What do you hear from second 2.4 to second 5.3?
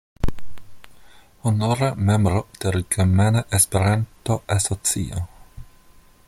de Germana Esperanto-Asocio.